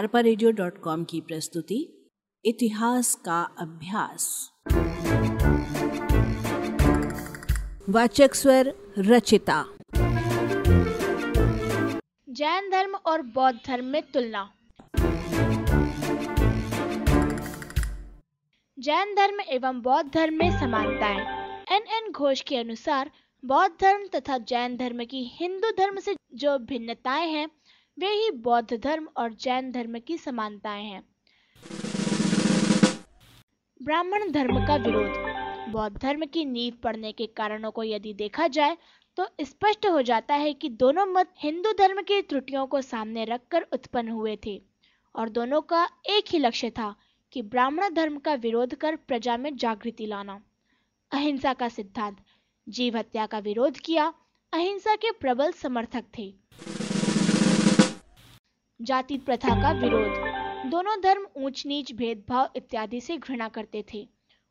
[0.00, 0.22] अरपा
[1.04, 2.08] की प्रस्तुति,
[2.44, 4.52] इतिहास का अभ्यास।
[7.88, 9.64] वाचक स्वर रचिता।
[12.28, 14.52] जैन धर्म और बौद्ध धर्म में तुलना।
[18.78, 21.20] जैन धर्म एवं बौद्ध धर्म में समानताएँ
[21.76, 23.10] एन एन घोष के अनुसार
[23.44, 27.48] बौद्ध धर्म तथा जैन धर्म की हिंदू धर्म से जो भिन्नताएँ हैं
[28.00, 31.02] वे ही बौद्ध धर्म और जैन धर्म की समानताएँ हैं।
[33.80, 38.76] ब्राह्मण धर्म का विरोध। बौद्ध धर्म की नींव पड़ने के कारणों को यदि देखा जाए
[39.16, 43.66] तो स्पष्ट हो जाता है कि दोनों मत हिंदू धर्म की त्रुटियों को सामने रखकर
[43.72, 44.60] उत्पन्न हुए थे,
[45.14, 46.94] और दोनों का एक ही लक्ष्य था
[47.32, 50.40] कि ब्राह्मण धर्म का विरोध कर प्रजा में जागृति लाना।
[51.12, 52.16] अहिंसा का सिद्धांत,
[52.66, 54.12] जीव हत्या का विरोध किया,
[54.52, 56.32] अहिंसा के प्रबल समर्थक थे।
[58.82, 60.12] जाति प्रथा का विरोध।
[60.70, 64.08] दोनों धर्म ऊंच नीच भेदभाव इत्यादि से घृणा करते थे।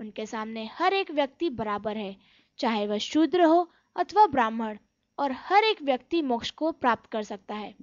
[0.00, 2.16] उनके सामने हर एक व्यक्ति बराबर है,
[2.58, 4.76] चाहे वह शूद्र हो अथवा ब्राह्मण,
[5.18, 7.74] और हर एक व्यक्ति मोक्ष को प्राप्त कर सकता है।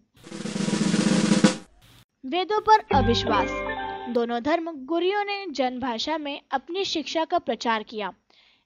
[2.26, 3.50] वेदों पर अविश्वास।
[4.14, 8.14] दोनों धर्म गुरुओं ने जन भाषा में अपनी शिक्षा का प्रचार किया।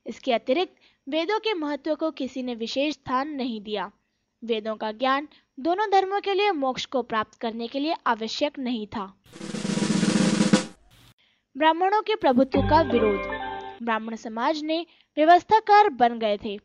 [0.07, 0.73] इसके अतिरिक्त
[1.09, 3.91] वेदों के महत्व को किसी ने विशेष स्थान नहीं दिया।
[4.43, 5.27] वेदों का ज्ञान
[5.59, 9.13] दोनों धर्मों के लिए मोक्ष को प्राप्त करने के लिए आवश्यक नहीं था।
[11.57, 13.19] ब्राह्मणों के प्रभुत्व का विरोध।
[13.83, 14.85] ब्राह्मण समाज ने
[15.17, 16.59] व्यवस्थाकार बन गए थे।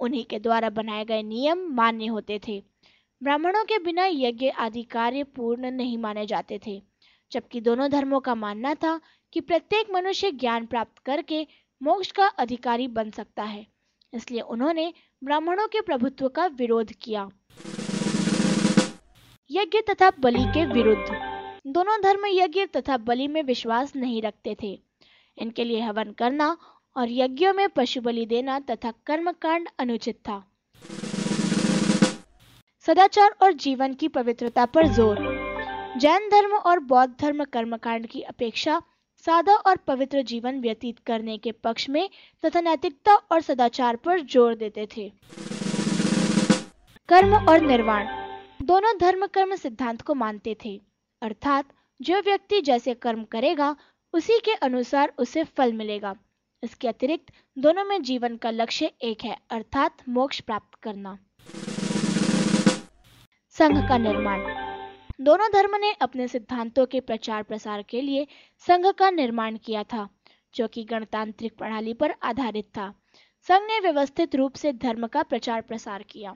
[0.00, 2.62] उन्हीं के द्वारा बनाए गए नियम मान्य होते थे।
[3.22, 6.82] ब्राह्मणों के बिना यज्ञ आदि कार्य पूर्ण नहीं माने जाते थे।
[7.32, 9.00] जबकि दोनों धर्मों का मानना था
[9.32, 11.46] कि प्रत्येक मनुष्य ज्ञान प्राप्त करके
[11.82, 13.66] मोक्ष का अधिकारी बन सकता है।
[14.14, 14.92] इसलिए उन्होंने
[15.24, 17.28] ब्राह्मणों के प्रभुत्व का विरोध किया।
[19.52, 21.16] यज्ञ तथा बलि के विरुद्ध।
[21.66, 24.70] दोनों धर्म यज्ञ तथा बलि में विश्वास नहीं रखते थे।
[25.38, 26.56] इनके लिए हवन करना
[26.96, 30.38] और यज्ञों में पशु बलि देना तथा कर्मकांड अनुचित था।
[32.86, 35.20] सदाचार और जीवन की पवित्रता पर ज़ोर।
[35.98, 38.80] जैन धर्म और बौद्ध धर्म कर्मकांड की अपेक्षा
[39.24, 42.08] सादा और पवित्र जीवन व्यतीत करने के पक्ष में
[42.44, 45.10] तथा नैतिकता और सदाचार पर ज़ोर देते थे।
[47.08, 48.21] कर्म और निर्वाण।
[48.62, 50.82] दोनों धर्म कर्म सिद्धांत को मानते थे।
[51.22, 51.68] अर्थात,
[52.02, 53.76] जो व्यक्ति जैसे कर्म करेगा,
[54.12, 56.16] उसी के अनुसार उसे फल मिलेगा।
[56.62, 61.18] इसके अतिरिक्त, दोनों में जीवन का लक्ष्य एक है, अर्थात मोक्ष प्राप्त करना।
[63.50, 64.40] संघ का निर्माण।
[65.20, 68.26] दोनों धर्म ने अपने सिद्धांतों के प्रचार प्रसार के लिए
[68.58, 70.08] संघ का निर्माण किया था,
[70.54, 72.94] जो कि गणतांत्रिक प्रणाली पर आधारित था।
[73.42, 76.34] संघ ने व्यवस्थित रूप से धर्म का प्रचार प्रसार किया।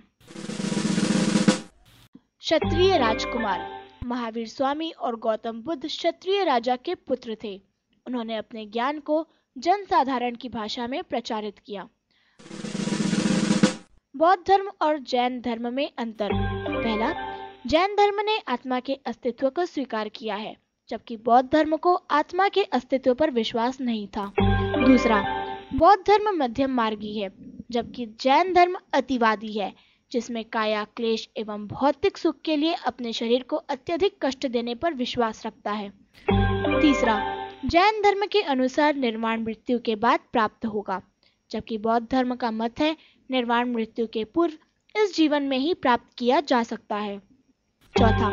[2.46, 3.60] क्षत्रिय राजकुमार।
[4.06, 7.62] महावीर स्वामी और गौतम बुद्ध क्षत्रिय राजा के पुत्र थे।
[8.06, 9.26] उन्होंने अपने ज्ञान को
[9.58, 11.88] जन साधारण की भाषा में प्रचारित किया।
[14.16, 16.28] बौद्ध धर्म और जैन धर्म में अंतर।
[16.84, 17.12] पहला,
[17.66, 20.56] जैन धर्म ने आत्मा के अस्तित्व को स्वीकार किया है,
[20.88, 24.32] जबकि बौद्ध धर्म को आत्मा के अस्तित्व पर विश्वास नहीं था।
[24.86, 25.22] दूसरा,
[25.74, 27.32] बौद्ध धर्म मध्यम मार्गी है,
[27.70, 33.42] जबकि जैन धर्म अतिवादी है जिसमें काया, क्लेश एवं भौतिक सुख के लिए अपने शरीर
[33.42, 35.90] को अत्यधिक कष्ट देने पर विश्वास रखता है।
[36.80, 41.02] तीसरा, जैन धर्म के अनुसार निर्माण मृत्यु के बाद प्राप्त होगा।
[41.50, 42.96] जबकि बौद्ध धर्म का मत है,
[43.30, 44.54] निर्वाण मृत्यु के पूर्व
[45.00, 47.18] इस जीवन में ही प्राप्त किया जा सकता है।
[47.98, 48.30] चौथा,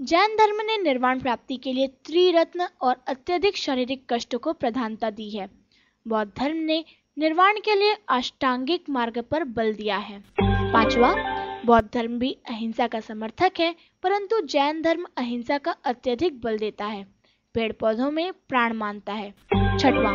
[0.00, 5.30] जैन धर्म ने निर्वाण प्राप्ति के लिए त्रिरत्न और अत्यधिक शारीरिक कष्ट को प्रधानता दी
[5.30, 5.50] है।
[6.08, 6.84] बौद्ध धर्म ने
[7.18, 10.24] निर्वाण के लिए अष्टांगिक मार्ग पर बल दिया है।
[10.72, 11.14] पांचवा,
[11.66, 16.84] बौद्ध धर्म भी अहिंसा का समर्थक है, परंतु जैन धर्म अहिंसा का अत्यधिक बल देता
[16.84, 17.06] है
[17.54, 19.30] पेड़ पौधों में प्राण मानता है।
[19.78, 20.12] छठवा,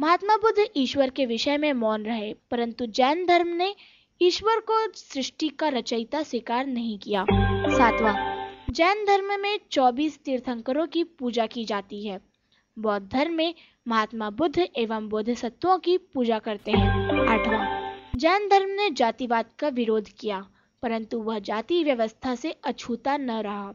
[0.00, 3.74] महात्मा बुद्ध ईश्वर के विषय में मौन रहे, परंतु जैन धर्म ने
[4.20, 7.24] ईश्वर को सृष्टि का रचयिता स्वीकार नहीं किया।
[7.68, 8.14] सातवां,
[8.72, 12.20] जैन धर्म में 24 तीर्थंकरों की पूजा की जाती है।
[12.78, 13.54] बौद्ध धर्म में
[13.88, 16.90] महात्मा बुद्ध एवं बोधिसत्वों की पूजा करते हैं।
[17.28, 17.81] आठवां
[18.16, 20.46] जैन धर्म ने जातिवाद का विरोध किया,
[20.82, 23.72] परंतु वह जाति व्यवस्था से अछूता न रहा।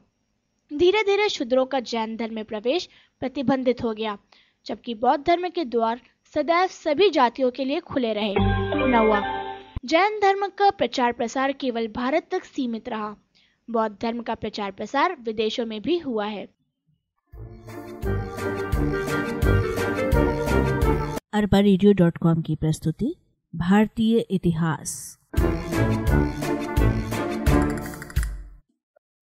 [0.73, 2.89] धीरे धीरे शूद्रों का जैन धर्म में प्रवेश
[3.19, 4.17] प्रतिबंधित हो गया,
[4.65, 6.01] जबकि बौद्ध धर्म के द्वार
[6.33, 8.33] सदैव सभी जातियों के लिए खुले रहे।
[8.87, 9.21] नौवा
[9.85, 13.15] जैन धर्म का प्रचार प्रसार केवल भारत तक सीमित रहा।
[13.69, 16.47] बौद्ध धर्म का प्रचार प्रसार विदेशों में भी हुआ है।
[21.33, 21.61] अरबा
[22.41, 23.15] की प्रस्तुति।
[23.57, 25.17] भारतीय इतिहास।